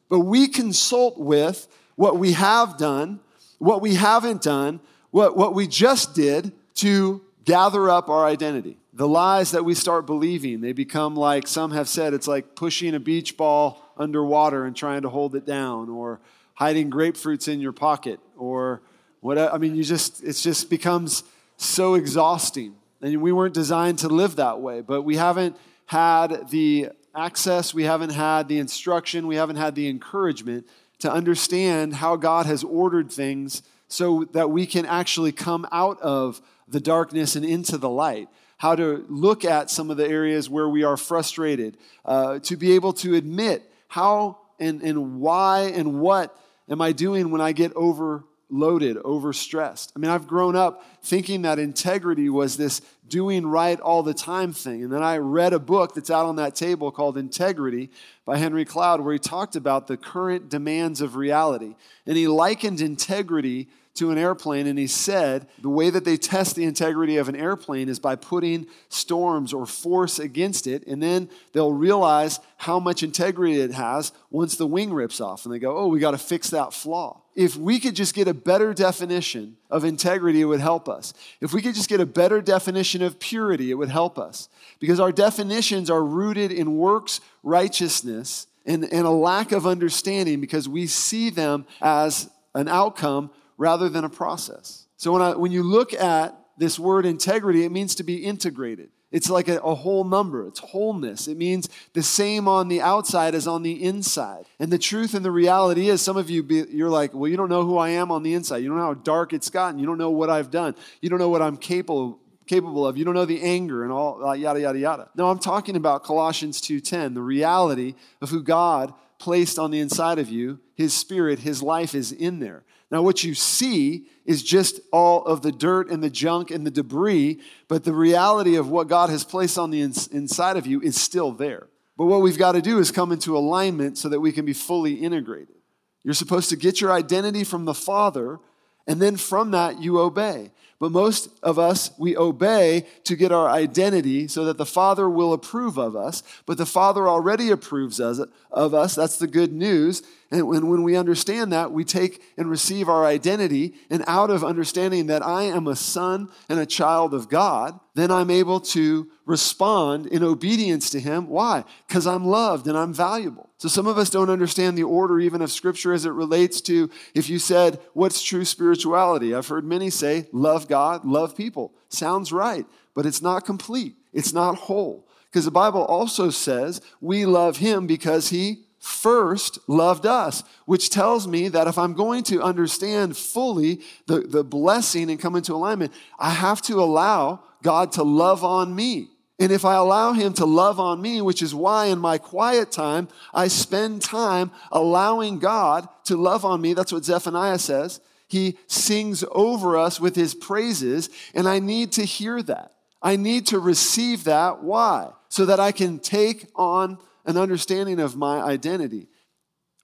[0.07, 3.19] But we consult with what we have done,
[3.57, 4.79] what we haven't done,
[5.11, 8.77] what, what we just did to gather up our identity.
[8.93, 12.93] The lies that we start believing, they become like some have said, it's like pushing
[12.93, 16.19] a beach ball underwater and trying to hold it down, or
[16.55, 18.81] hiding grapefruits in your pocket, or
[19.21, 21.23] what I mean, you just it just becomes
[21.55, 22.75] so exhausting.
[23.01, 25.55] And we weren't designed to live that way, but we haven't
[25.85, 30.67] had the access, we haven't had the instruction, we haven't had the encouragement
[30.99, 36.41] to understand how God has ordered things so that we can actually come out of
[36.67, 38.29] the darkness and into the light.
[38.57, 42.73] How to look at some of the areas where we are frustrated, uh, to be
[42.73, 46.37] able to admit how and, and why and what
[46.69, 49.91] am I doing when I get overloaded, overstressed.
[49.95, 54.51] I mean, I've grown up thinking that integrity was this doing right all the time
[54.51, 54.83] thing.
[54.83, 57.89] And then I read a book that's out on that table called Integrity
[58.25, 61.75] by Henry Cloud, where he talked about the current demands of reality.
[62.05, 66.55] And he likened integrity to an airplane and he said the way that they test
[66.55, 71.29] the integrity of an airplane is by putting storms or force against it and then
[71.53, 75.45] they'll realize how much integrity it has once the wing rips off.
[75.45, 77.21] And they go oh we got to fix that flaw.
[77.35, 81.13] If we could just get a better definition of integrity it would help us.
[81.41, 84.49] If we could just get a better definition of purity it would help us.
[84.79, 90.67] Because our definitions are rooted in works righteousness and, and a lack of understanding because
[90.67, 94.87] we see them as an outcome rather than a process.
[94.97, 98.89] So when, I, when you look at this word integrity, it means to be integrated.
[99.09, 100.47] It's like a, a, whole number.
[100.47, 101.27] It's wholeness.
[101.29, 104.45] It means the same on the outside as on the inside.
[104.59, 107.37] And the truth and the reality is, some of you, be, you're like, well, you
[107.37, 108.57] don't know who I am on the inside.
[108.57, 109.79] You don't know how dark it's gotten.
[109.79, 110.75] You don't know what I've done.
[110.99, 112.97] You don't know what I'm capable capable of.
[112.97, 115.09] You don't know the anger and all uh, yada yada yada.
[115.15, 120.17] No, I'm talking about Colossians 2:10, the reality of who God placed on the inside
[120.17, 120.59] of you.
[120.73, 122.63] His spirit, his life is in there.
[122.89, 126.71] Now, what you see is just all of the dirt and the junk and the
[126.71, 130.81] debris, but the reality of what God has placed on the ins- inside of you
[130.81, 131.67] is still there.
[131.97, 134.53] But what we've got to do is come into alignment so that we can be
[134.53, 135.55] fully integrated.
[136.03, 138.39] You're supposed to get your identity from the Father,
[138.85, 140.51] and then from that, you obey.
[140.79, 145.33] But most of us, we obey to get our identity so that the Father will
[145.33, 146.21] approve of us.
[146.45, 148.95] But the Father already approves of us.
[148.95, 150.03] That's the good news.
[150.29, 153.75] And when, we understand that, we take and receive our identity.
[153.89, 158.11] And out of understanding that I am a son and a child of God, then
[158.11, 161.27] I'm able to respond in obedience to Him.
[161.27, 161.63] Why?
[161.87, 163.49] Because I'm loved and I'm valuable.
[163.57, 166.89] So some of us don't understand the order even of Scripture as it relates to
[167.13, 169.33] if you said, What's true spirituality?
[169.33, 171.73] I've heard many say, Love God, love people.
[171.87, 175.07] Sounds right, but it's not complete, it's not whole.
[175.31, 181.27] Because the Bible also says we love Him because He first loved us, which tells
[181.27, 185.91] me that if I'm going to understand fully the, the blessing and come into alignment,
[186.17, 189.09] I have to allow God to love on me.
[189.39, 192.71] And if I allow Him to love on me, which is why in my quiet
[192.71, 197.99] time, I spend time allowing God to love on me, that's what Zephaniah says.
[198.29, 202.71] He sings over us with His praises, and I need to hear that.
[203.01, 204.63] I need to receive that.
[204.63, 205.11] Why?
[205.27, 206.97] So that I can take on
[207.27, 209.07] an understanding of my identity.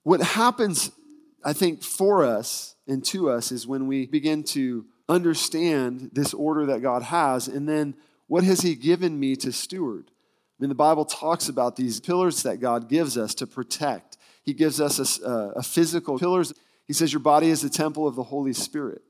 [0.02, 0.90] What happens,
[1.44, 6.66] I think, for us and to us is when we begin to understand this order
[6.66, 7.94] that God has, and then
[8.26, 10.10] what has He given me to steward?
[10.10, 14.16] I mean, the Bible talks about these pillars that God gives us to protect.
[14.42, 16.52] He gives us a, a physical pillars.
[16.86, 19.02] He says, Your body is the temple of the Holy Spirit.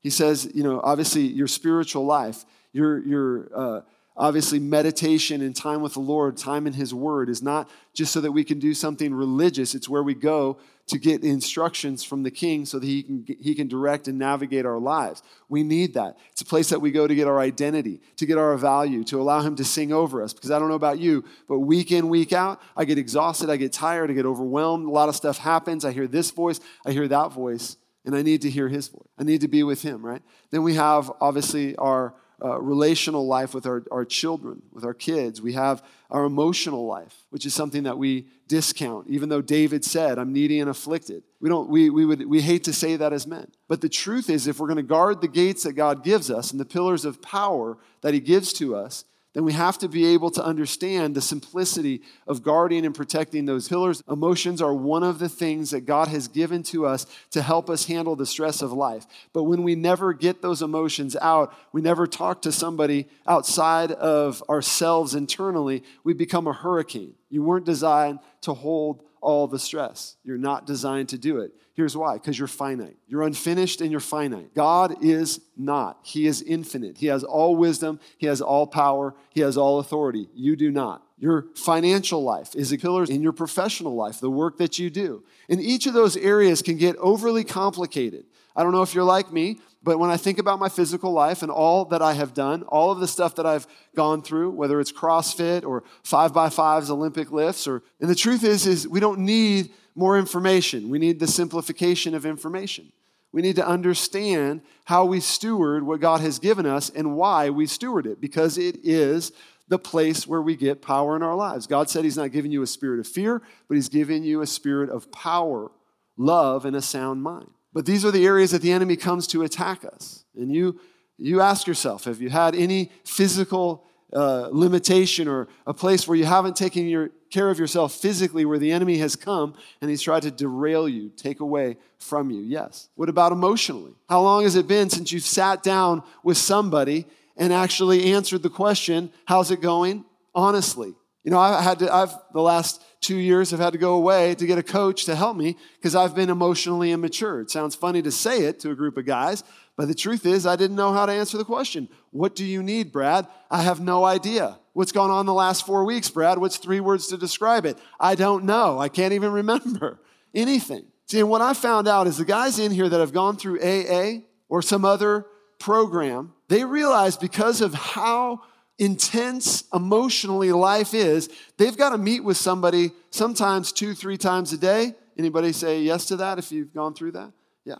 [0.00, 3.80] He says, you know, obviously your spiritual life, your, your, uh,
[4.16, 8.20] obviously meditation and time with the Lord, time in His Word, is not just so
[8.20, 9.74] that we can do something religious.
[9.74, 13.54] It's where we go to get instructions from the King so that He can, he
[13.54, 15.22] can direct and navigate our lives.
[15.48, 16.18] We need that.
[16.32, 19.20] It's a place that we go to get our identity, to get our value, to
[19.20, 20.32] allow Him to sing over us.
[20.32, 23.56] Because I don't know about you, but week in, week out, I get exhausted, I
[23.56, 24.86] get tired, I get overwhelmed.
[24.86, 25.84] A lot of stuff happens.
[25.84, 29.08] I hear this voice, I hear that voice, and I need to hear His voice.
[29.16, 30.22] I need to be with Him, right?
[30.50, 35.40] Then we have, obviously, our uh, relational life with our, our children, with our kids.
[35.42, 40.18] We have our emotional life, which is something that we discount, even though David said,
[40.18, 41.22] I'm needy and afflicted.
[41.40, 43.50] We, don't, we, we, would, we hate to say that as men.
[43.68, 46.50] But the truth is, if we're going to guard the gates that God gives us
[46.50, 50.06] and the pillars of power that He gives to us, then we have to be
[50.06, 54.02] able to understand the simplicity of guarding and protecting those pillars.
[54.08, 57.86] Emotions are one of the things that God has given to us to help us
[57.86, 59.06] handle the stress of life.
[59.32, 64.42] But when we never get those emotions out, we never talk to somebody outside of
[64.48, 67.14] ourselves internally, we become a hurricane.
[67.28, 70.16] You weren't designed to hold all the stress.
[70.24, 71.52] You're not designed to do it.
[71.74, 72.96] Here's why because you're finite.
[73.06, 74.54] You're unfinished and you're finite.
[74.54, 75.98] God is not.
[76.02, 76.98] He is infinite.
[76.98, 80.28] He has all wisdom, He has all power, He has all authority.
[80.34, 81.02] You do not.
[81.18, 85.22] Your financial life is a pillar in your professional life, the work that you do.
[85.48, 88.24] And each of those areas can get overly complicated.
[88.56, 91.42] I don't know if you're like me, but when I think about my physical life
[91.42, 93.66] and all that I have done, all of the stuff that I've
[93.96, 98.44] gone through, whether it's CrossFit or five by fives, Olympic lifts, or and the truth
[98.44, 100.90] is, is we don't need more information.
[100.90, 102.92] We need the simplification of information.
[103.32, 107.66] We need to understand how we steward what God has given us and why we
[107.66, 109.32] steward it, because it is
[109.68, 111.66] the place where we get power in our lives.
[111.66, 114.46] God said He's not giving you a spirit of fear, but He's giving you a
[114.46, 115.70] spirit of power,
[116.18, 117.50] love, and a sound mind.
[117.72, 120.24] But these are the areas that the enemy comes to attack us.
[120.36, 120.80] And you,
[121.18, 126.24] you ask yourself have you had any physical uh, limitation or a place where you
[126.24, 130.22] haven't taken your, care of yourself physically, where the enemy has come and he's tried
[130.22, 132.40] to derail you, take away from you?
[132.40, 132.88] Yes.
[132.96, 133.94] What about emotionally?
[134.08, 137.06] How long has it been since you've sat down with somebody
[137.36, 140.04] and actually answered the question, How's it going?
[140.34, 140.94] Honestly.
[141.22, 144.34] You know, I had to, I've the last two years have had to go away
[144.34, 147.40] to get a coach to help me because I've been emotionally immature.
[147.40, 149.42] It sounds funny to say it to a group of guys,
[149.76, 151.88] but the truth is, I didn't know how to answer the question.
[152.10, 153.26] What do you need, Brad?
[153.50, 154.58] I have no idea.
[154.74, 156.38] What's gone on the last four weeks, Brad?
[156.38, 157.78] What's three words to describe it?
[157.98, 158.78] I don't know.
[158.78, 160.00] I can't even remember
[160.34, 160.84] anything.
[161.06, 163.60] See, and what I found out is the guys in here that have gone through
[163.60, 165.26] AA or some other
[165.58, 168.42] program, they realize because of how
[168.80, 174.58] intense emotionally life is, they've got to meet with somebody sometimes two, three times a
[174.58, 174.94] day.
[175.18, 177.30] Anybody say yes to that if you've gone through that?
[177.64, 177.76] Yeah.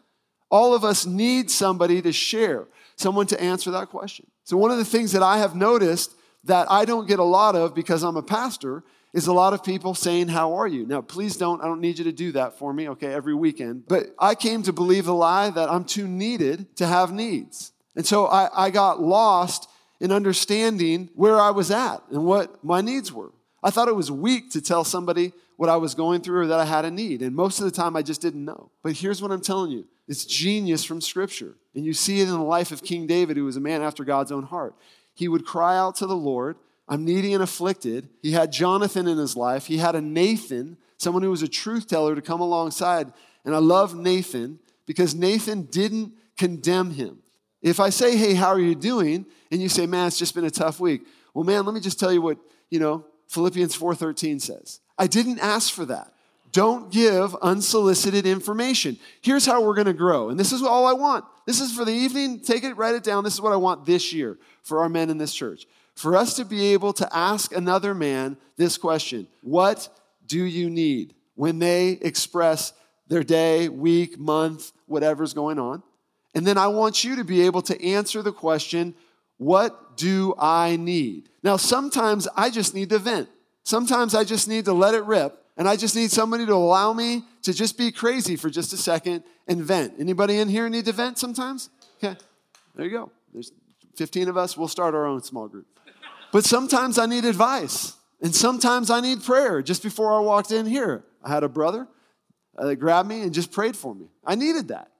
[0.50, 4.26] All of us need somebody to share, someone to answer that question.
[4.44, 7.56] So, one of the things that I have noticed that I don't get a lot
[7.56, 8.84] of because I'm a pastor
[9.14, 10.84] is a lot of people saying, How are you?
[10.84, 13.84] Now, please don't, I don't need you to do that for me, okay, every weekend.
[13.88, 17.72] But I came to believe the lie that I'm too needed to have needs.
[17.96, 19.69] And so I, I got lost
[20.00, 23.32] in understanding where I was at and what my needs were.
[23.62, 26.58] I thought it was weak to tell somebody what I was going through or that
[26.58, 27.20] I had a need.
[27.20, 28.70] And most of the time, I just didn't know.
[28.82, 31.54] But here's what I'm telling you it's genius from Scripture.
[31.74, 34.04] And you see it in the life of King David, who was a man after
[34.04, 34.74] God's own heart.
[35.14, 36.56] He would cry out to the Lord,
[36.88, 38.08] I'm needy and afflicted.
[38.22, 41.86] He had Jonathan in his life, he had a Nathan, someone who was a truth
[41.86, 43.12] teller, to come alongside.
[43.44, 47.18] And I love Nathan because Nathan didn't condemn him.
[47.62, 49.26] If I say, hey, how are you doing?
[49.50, 51.06] And you say, man, it's just been a tough week.
[51.34, 52.38] Well, man, let me just tell you what,
[52.70, 54.80] you know, Philippians 4.13 says.
[54.98, 56.12] I didn't ask for that.
[56.52, 58.98] Don't give unsolicited information.
[59.20, 60.30] Here's how we're going to grow.
[60.30, 61.24] And this is all I want.
[61.46, 62.40] This is for the evening.
[62.40, 63.22] Take it, write it down.
[63.22, 65.66] This is what I want this year for our men in this church.
[65.94, 69.88] For us to be able to ask another man this question What
[70.26, 71.14] do you need?
[71.34, 72.72] When they express
[73.06, 75.82] their day, week, month, whatever's going on.
[76.34, 78.94] And then I want you to be able to answer the question,
[79.38, 81.28] What do I need?
[81.42, 83.28] Now, sometimes I just need to vent.
[83.64, 85.36] Sometimes I just need to let it rip.
[85.56, 88.76] And I just need somebody to allow me to just be crazy for just a
[88.76, 89.94] second and vent.
[89.98, 91.68] Anybody in here need to vent sometimes?
[92.02, 92.18] Okay,
[92.74, 93.12] there you go.
[93.32, 93.52] There's
[93.96, 94.56] 15 of us.
[94.56, 95.66] We'll start our own small group.
[96.32, 97.94] But sometimes I need advice.
[98.22, 99.62] And sometimes I need prayer.
[99.62, 101.88] Just before I walked in here, I had a brother
[102.56, 104.06] uh, that grabbed me and just prayed for me.
[104.24, 104.90] I needed that.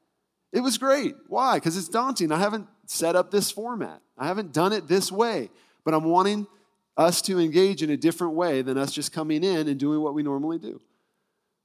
[0.53, 1.15] It was great.
[1.29, 1.57] Why?
[1.57, 2.33] Because it's daunting.
[2.33, 5.51] I haven't set up this format, I haven't done it this way,
[5.85, 6.47] but I'm wanting
[6.97, 10.13] us to engage in a different way than us just coming in and doing what
[10.13, 10.81] we normally do.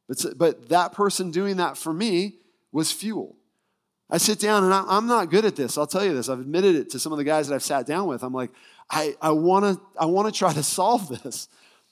[0.07, 2.35] But, but that person doing that for me
[2.71, 3.35] was fuel.
[4.09, 5.77] I sit down and I'm not good at this.
[5.77, 6.29] I'll tell you this.
[6.29, 8.23] I've admitted it to some of the guys that I've sat down with.
[8.23, 8.51] I'm like,
[8.89, 11.49] I, I want to I wanna try to solve this.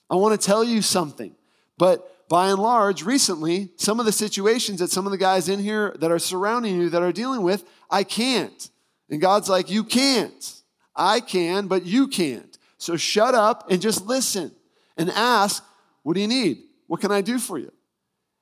[0.10, 1.36] I want to tell you something.
[1.78, 5.60] But by and large, recently, some of the situations that some of the guys in
[5.60, 8.72] here that are surrounding you that are dealing with, I can't.
[9.08, 10.62] And God's like, You can't.
[10.96, 12.58] I can, but you can't.
[12.80, 14.52] So shut up and just listen
[14.98, 15.64] and ask,
[16.02, 16.64] What do you need?
[16.88, 17.72] What can I do for you?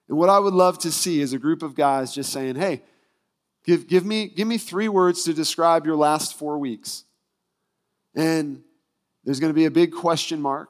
[0.08, 2.84] And what I would love to see is a group of guys just saying, Hey,
[3.66, 7.04] Give, give, me, give me three words to describe your last four weeks.
[8.16, 8.64] And
[9.26, 10.70] there's going to be a big question mark.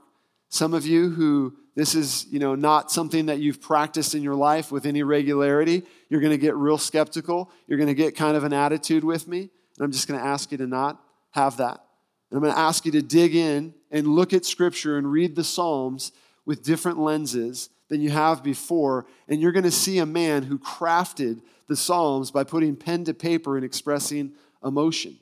[0.50, 4.36] Some of you who this is, you know, not something that you've practiced in your
[4.36, 7.50] life with any regularity, you're going to get real skeptical.
[7.68, 9.40] You're going to get kind of an attitude with me.
[9.42, 11.02] And I'm just going to ask you to not
[11.32, 11.86] have that.
[12.30, 15.36] And I'm going to ask you to dig in and look at Scripture and read
[15.36, 16.12] the Psalms
[16.46, 19.06] with different lenses than you have before.
[19.30, 23.14] And you're going to see a man who crafted the Psalms by putting pen to
[23.14, 25.18] paper and expressing emotion.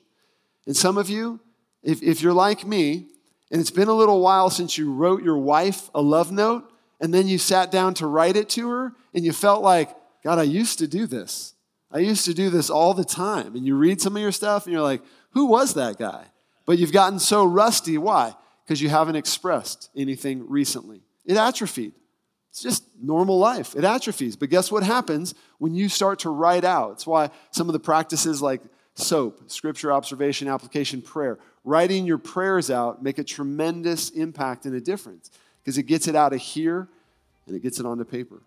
[0.66, 1.40] And some of you,
[1.82, 3.06] if, if you're like me,
[3.50, 6.70] and it's been a little while since you wrote your wife a love note,
[7.00, 10.38] and then you sat down to write it to her, and you felt like, God,
[10.38, 11.54] I used to do this.
[11.90, 13.56] I used to do this all the time.
[13.56, 16.26] And you read some of your stuff, and you're like, who was that guy?
[16.66, 17.98] But you've gotten so rusty.
[17.98, 18.34] Why?
[18.64, 21.02] Because you haven't expressed anything recently.
[21.24, 21.92] It atrophied.
[22.50, 23.74] It's just normal life.
[23.74, 24.36] It atrophies.
[24.36, 26.92] But guess what happens when you start to write out?
[26.92, 28.60] It's why some of the practices like
[28.94, 34.80] SOAP, scripture, observation, application, prayer, writing your prayers out make a tremendous impact and a
[34.80, 35.30] difference
[35.62, 36.88] because it gets it out of here
[37.46, 38.40] and it gets it onto paper.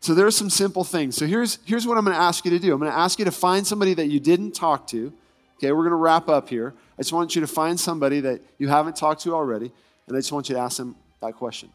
[0.00, 1.16] So there's some simple things.
[1.16, 2.72] So here's, here's what I'm going to ask you to do.
[2.72, 5.12] I'm going to ask you to find somebody that you didn't talk to.
[5.56, 6.74] Okay, we're going to wrap up here.
[6.98, 9.72] I just want you to find somebody that you haven't talked to already,
[10.06, 11.70] and I just want you to ask them that question.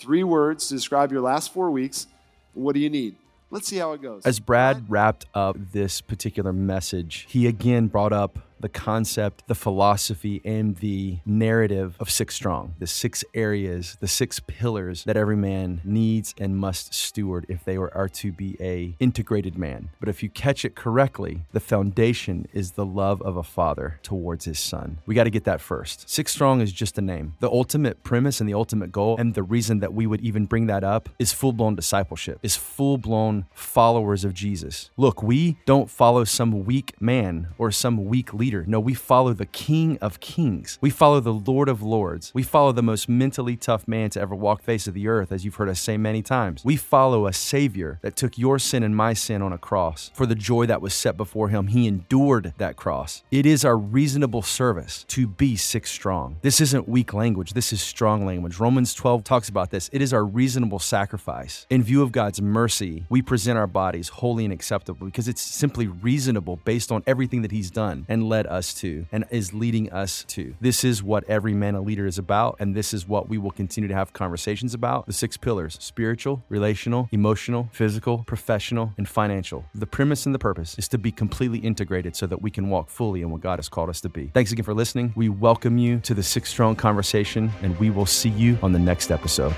[0.00, 2.08] Three words to describe your last four weeks.
[2.54, 3.14] What do you need?
[3.50, 4.24] Let's see how it goes.
[4.24, 10.40] As Brad wrapped up this particular message, he again brought up the concept, the philosophy,
[10.44, 15.80] and the narrative of Six Strong, the six areas, the six pillars that every man
[15.84, 19.90] needs and must steward if they are to be a integrated man.
[19.98, 24.44] But if you catch it correctly, the foundation is the love of a father towards
[24.44, 24.98] his son.
[25.06, 26.08] We got to get that first.
[26.08, 27.34] Six Strong is just a name.
[27.40, 30.66] The ultimate premise and the ultimate goal, and the reason that we would even bring
[30.66, 34.90] that up, is full blown discipleship, is full blown followers of Jesus.
[34.96, 38.64] Look, we don't follow some weak man or some weak leader leader.
[38.66, 40.76] No, we follow the King of Kings.
[40.80, 42.32] We follow the Lord of Lords.
[42.34, 45.44] We follow the most mentally tough man to ever walk face of the earth, as
[45.44, 46.64] you've heard us say many times.
[46.64, 50.10] We follow a Savior that took your sin and my sin on a cross.
[50.14, 53.22] For the joy that was set before him, he endured that cross.
[53.30, 56.38] It is our reasonable service to be six strong.
[56.42, 58.58] This isn't weak language, this is strong language.
[58.58, 59.88] Romans 12 talks about this.
[59.92, 61.66] It is our reasonable sacrifice.
[61.70, 65.86] In view of God's mercy, we present our bodies holy and acceptable because it's simply
[65.86, 70.24] reasonable based on everything that he's done and led us to and is leading us
[70.24, 70.54] to.
[70.62, 73.50] This is what every man a leader is about, and this is what we will
[73.50, 75.04] continue to have conversations about.
[75.04, 79.66] The six pillars spiritual, relational, emotional, physical, professional, and financial.
[79.74, 82.88] The premise and the purpose is to be completely integrated so that we can walk
[82.88, 84.30] fully in what God has called us to be.
[84.32, 85.12] Thanks again for listening.
[85.16, 88.78] We welcome you to the Six Strong conversation, and we will see you on the
[88.78, 89.54] next episode.